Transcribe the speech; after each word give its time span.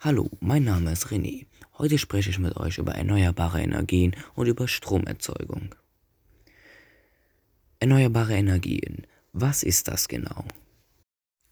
Hallo, 0.00 0.28
mein 0.40 0.62
Name 0.62 0.92
ist 0.92 1.06
René. 1.06 1.46
Heute 1.78 1.96
spreche 1.96 2.28
ich 2.28 2.38
mit 2.38 2.54
euch 2.58 2.76
über 2.76 2.94
erneuerbare 2.94 3.62
Energien 3.62 4.14
und 4.34 4.46
über 4.46 4.68
Stromerzeugung. 4.68 5.74
Erneuerbare 7.80 8.34
Energien. 8.34 9.06
Was 9.32 9.62
ist 9.62 9.88
das 9.88 10.06
genau? 10.06 10.44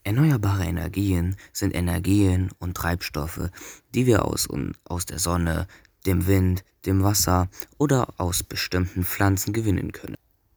Erneuerbare 0.04 0.64
Energien 0.64 1.36
sind 1.54 1.74
Energien 1.74 2.50
und 2.58 2.76
Treibstoffe, 2.76 3.48
die 3.94 4.04
wir 4.04 4.26
aus, 4.26 4.46
aus 4.84 5.06
der 5.06 5.18
Sonne, 5.18 5.66
dem 6.04 6.26
Wind, 6.26 6.64
dem 6.84 7.02
Wasser 7.02 7.48
oder 7.78 8.08
aus 8.18 8.42
bestimmten 8.42 9.04
Pflanzen 9.04 9.54
gewinnen 9.54 9.92
können. 9.92 10.16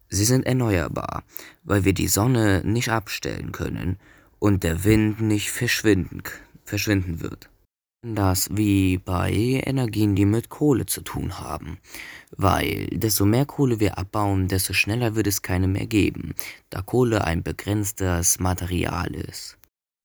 Sie 0.09 0.25
sind 0.25 0.45
erneuerbar, 0.45 1.23
weil 1.63 1.85
wir 1.85 1.93
die 1.93 2.09
Sonne 2.09 2.61
nicht 2.65 2.89
abstellen 2.89 3.53
können 3.53 3.97
und 4.39 4.63
der 4.63 4.83
Wind 4.83 5.21
nicht 5.21 5.51
verschwinden, 5.51 6.21
verschwinden 6.65 7.21
wird 7.21 7.49
das 8.15 8.49
wie 8.51 8.97
bei 8.97 9.31
Energien, 9.31 10.15
die 10.15 10.25
mit 10.25 10.49
Kohle 10.49 10.85
zu 10.85 11.01
tun 11.01 11.39
haben, 11.39 11.77
weil 12.35 12.87
desto 12.87 13.25
mehr 13.25 13.45
Kohle 13.45 13.79
wir 13.79 13.97
abbauen, 13.97 14.47
desto 14.47 14.73
schneller 14.73 15.15
wird 15.15 15.27
es 15.27 15.41
keine 15.41 15.67
mehr 15.67 15.87
geben, 15.87 16.33
da 16.69 16.81
Kohle 16.81 17.23
ein 17.23 17.43
begrenztes 17.43 18.39
Material 18.39 19.13
ist. 19.13 19.57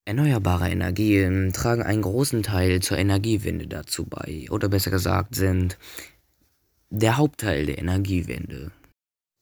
Erneuerbare 0.04 0.68
Energien 0.68 1.52
tragen 1.52 1.82
einen 1.82 2.02
großen 2.02 2.42
Teil 2.42 2.80
zur 2.80 2.98
Energiewende 2.98 3.68
dazu 3.68 4.04
bei, 4.04 4.46
oder 4.50 4.68
besser 4.68 4.90
gesagt 4.90 5.34
sind 5.34 5.78
der 6.90 7.16
Hauptteil 7.16 7.66
der 7.66 7.78
Energiewende. 7.78 8.70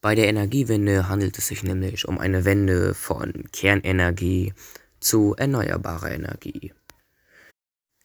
Bei 0.03 0.15
der 0.15 0.29
Energiewende 0.29 1.09
handelt 1.09 1.37
es 1.37 1.49
sich 1.49 1.63
nämlich 1.63 2.07
um 2.07 2.19
eine 2.19 2.45
Wende 2.45 2.95
von 2.95 3.33
Kernenergie 3.53 4.55
zu 5.01 5.35
erneuerbarer 5.37 6.13
Energie. 6.13 6.73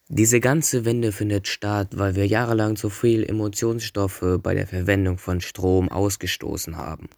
Diese 0.08 0.38
ganze 0.38 0.84
Wende 0.84 1.10
findet 1.10 1.48
statt, 1.48 1.88
weil 1.98 2.14
wir 2.14 2.28
jahrelang 2.28 2.76
zu 2.76 2.90
viel 2.90 3.28
Emissionsstoffe 3.28 4.38
bei 4.40 4.54
der 4.54 4.68
Verwendung 4.68 5.18
von 5.18 5.40
Strom 5.40 5.88
ausgestoßen 5.88 6.76
haben 6.76 7.08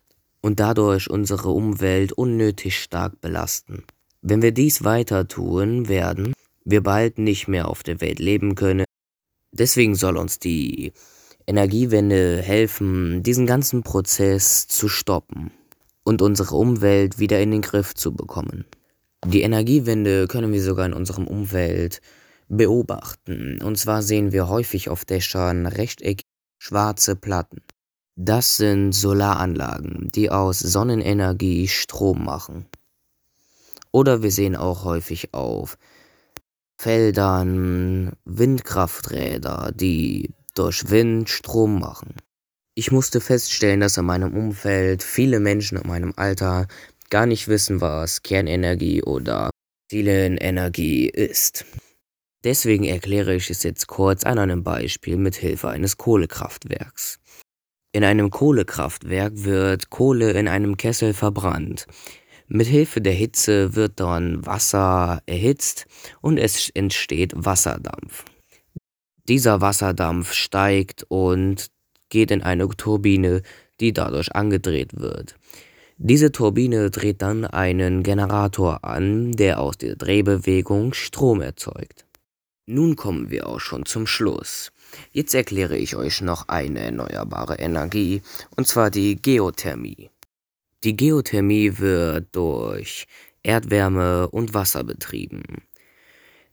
und 0.40 0.58
dadurch 0.58 1.10
unsere 1.10 1.50
Umwelt 1.50 2.12
unnötig 2.12 2.80
stark 2.80 3.20
belasten. 3.20 3.84
Wenn 4.22 4.40
wir 4.40 4.52
dies 4.52 4.84
weiter 4.84 5.28
tun, 5.28 5.88
werden 5.88 6.32
wir 6.64 6.82
bald 6.82 7.18
nicht 7.18 7.46
mehr 7.46 7.68
auf 7.68 7.82
der 7.82 8.00
Welt 8.00 8.20
leben 8.20 8.54
können. 8.54 8.86
Deswegen 9.52 9.94
soll 9.94 10.16
uns 10.16 10.38
die 10.38 10.92
Energiewende 11.46 12.40
helfen, 12.40 13.22
diesen 13.22 13.46
ganzen 13.46 13.82
Prozess 13.82 14.66
zu 14.66 14.88
stoppen 14.88 15.50
und 16.04 16.22
unsere 16.22 16.56
Umwelt 16.56 17.18
wieder 17.18 17.38
in 17.40 17.50
den 17.50 17.62
Griff 17.62 17.94
zu 17.94 18.14
bekommen. 18.14 18.64
Die 19.26 19.42
Energiewende 19.42 20.26
können 20.26 20.52
wir 20.54 20.62
sogar 20.62 20.86
in 20.86 20.94
unserem 20.94 21.26
Umwelt 21.26 22.00
beobachten. 22.48 23.62
Und 23.62 23.78
zwar 23.78 24.02
sehen 24.02 24.32
wir 24.32 24.48
häufig 24.48 24.88
auf 24.88 25.04
Dächern 25.04 25.66
rechteckige 25.66 26.28
schwarze 26.58 27.16
Platten. 27.16 27.62
Das 28.16 28.56
sind 28.56 28.92
Solaranlagen, 28.92 30.10
die 30.14 30.30
aus 30.30 30.58
Sonnenenergie 30.58 31.68
Strom 31.68 32.24
machen. 32.24 32.66
Oder 33.92 34.22
wir 34.22 34.32
sehen 34.32 34.56
auch 34.56 34.84
häufig 34.84 35.34
auf 35.34 35.78
Feldern 36.76 38.12
Windkrafträder, 38.24 39.72
die 39.74 40.34
durch 40.54 40.90
Wind 40.90 41.30
Strom 41.30 41.78
machen. 41.78 42.14
Ich 42.74 42.92
musste 42.92 43.20
feststellen, 43.20 43.80
dass 43.80 43.96
in 43.96 44.04
meinem 44.04 44.36
Umfeld 44.36 45.02
viele 45.02 45.40
Menschen 45.40 45.78
in 45.78 45.88
meinem 45.88 46.12
Alter 46.16 46.66
gar 47.10 47.26
nicht 47.26 47.48
wissen, 47.48 47.80
was 47.80 48.22
Kernenergie 48.22 49.02
oder 49.02 49.50
Zielenenergie 49.90 51.08
ist. 51.08 51.64
Deswegen 52.44 52.84
erkläre 52.84 53.34
ich 53.34 53.50
es 53.50 53.62
jetzt 53.64 53.88
kurz 53.88 54.24
an 54.24 54.38
einem 54.38 54.62
Beispiel 54.62 55.16
mit 55.16 55.34
Hilfe 55.34 55.68
eines 55.68 55.96
Kohlekraftwerks. 55.96 57.18
In 57.92 58.04
einem 58.04 58.30
Kohlekraftwerk 58.30 59.32
wird 59.44 59.90
Kohle 59.90 60.32
in 60.32 60.46
einem 60.46 60.76
Kessel 60.76 61.14
verbrannt. 61.14 61.86
Mit 62.46 62.66
Hilfe 62.66 63.00
der 63.00 63.12
Hitze 63.12 63.74
wird 63.74 64.00
dann 64.00 64.46
Wasser 64.46 65.20
erhitzt 65.26 65.86
und 66.20 66.38
es 66.38 66.70
entsteht 66.70 67.32
Wasserdampf. 67.34 68.24
Dieser 69.28 69.60
Wasserdampf 69.60 70.32
steigt 70.32 71.04
und 71.08 71.66
geht 72.08 72.30
in 72.30 72.42
eine 72.42 72.68
Turbine, 72.68 73.42
die 73.80 73.92
dadurch 73.92 74.34
angedreht 74.34 74.98
wird. 74.98 75.34
Diese 75.98 76.32
Turbine 76.32 76.90
dreht 76.90 77.20
dann 77.20 77.44
einen 77.44 78.02
Generator 78.02 78.84
an, 78.84 79.32
der 79.32 79.60
aus 79.60 79.76
der 79.76 79.96
Drehbewegung 79.96 80.94
Strom 80.94 81.42
erzeugt. 81.42 82.07
Nun 82.70 82.96
kommen 82.96 83.30
wir 83.30 83.46
auch 83.46 83.60
schon 83.60 83.86
zum 83.86 84.06
Schluss. 84.06 84.72
Jetzt 85.10 85.34
erkläre 85.34 85.78
ich 85.78 85.96
euch 85.96 86.20
noch 86.20 86.48
eine 86.48 86.80
erneuerbare 86.80 87.54
Energie, 87.54 88.20
und 88.56 88.68
zwar 88.68 88.90
die 88.90 89.16
Geothermie. 89.16 90.10
Die 90.84 90.94
Geothermie 90.94 91.78
wird 91.78 92.28
durch 92.36 93.06
Erdwärme 93.42 94.28
und 94.28 94.52
Wasser 94.52 94.84
betrieben. 94.84 95.62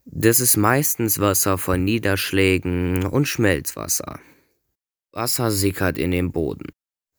Das 0.05 0.39
ist 0.39 0.55
meistens 0.55 1.19
Wasser 1.19 1.57
von 1.57 1.83
Niederschlägen 1.83 3.05
und 3.05 3.27
Schmelzwasser. 3.27 4.21
Wasser 5.11 5.51
sickert 5.51 5.97
in 5.97 6.11
den 6.11 6.31
Boden 6.31 6.69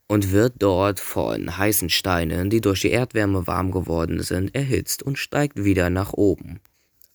und 0.09 0.33
wird 0.33 0.55
dort 0.61 1.01
von 1.01 1.59
heißen 1.59 1.91
Steinen, 1.91 2.49
die 2.49 2.63
durch 2.63 2.81
die 2.81 2.93
Erdwärme 2.93 3.47
warm 3.47 3.73
geworden 3.73 4.23
sind, 4.23 4.55
erhitzt 4.55 5.03
und 5.03 5.19
steigt 5.19 5.65
wieder 5.65 5.91
nach 5.91 6.15
oben. 6.15 6.61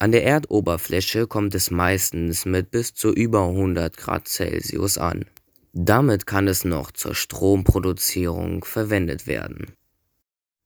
An 0.02 0.12
der 0.12 0.24
Erdoberfläche 0.24 1.28
kommt 1.28 1.54
es 1.54 1.70
meistens 1.70 2.46
mit 2.46 2.72
bis 2.72 2.96
zu 2.96 3.14
über 3.14 3.50
100 3.50 3.96
Grad 3.96 4.28
Celsius 4.28 4.98
an. 4.98 5.26
Damit 5.74 6.26
kann 6.26 6.48
es 6.48 6.66
noch 6.66 6.90
zur 6.90 7.14
Stromproduzierung 7.14 8.64
verwendet 8.64 9.28
werden. 9.28 9.74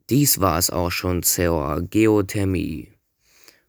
Dies 0.10 0.40
war 0.40 0.58
es 0.58 0.70
auch 0.70 0.90
schon 0.90 1.22
zur 1.22 1.82
Geothermie. 1.82 2.94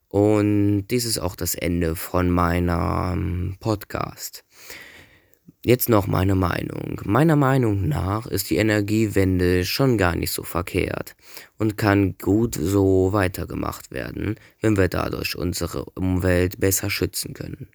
Und 0.06 0.87
dies 0.87 1.04
ist 1.04 1.19
auch 1.19 1.34
das 1.34 1.56
Ende 1.56 1.97
von 1.97 2.31
meinem 2.31 3.56
Podcast. 3.59 4.44
Jetzt 5.66 5.88
noch 5.88 6.06
meine 6.06 6.37
Meinung. 6.37 7.00
Meiner 7.03 7.34
Meinung 7.34 7.88
nach 7.88 8.28
ist 8.28 8.50
die 8.50 8.56
Energiewende 8.56 9.65
schon 9.65 9.99
gar 9.99 10.15
nicht 10.15 10.31
so 10.31 10.44
verkehrt 10.44 11.16
und 11.59 11.77
kann 11.77 12.16
gut 12.19 12.54
so 12.54 13.12
weitergemacht 13.12 13.91
werden, 13.91 14.37
wenn 14.60 14.77
wir 14.77 14.87
dadurch 14.87 15.37
unsere 15.37 15.84
Umwelt 15.87 16.60
besser 16.60 16.88
schützen 16.88 17.34
können. 17.34 17.66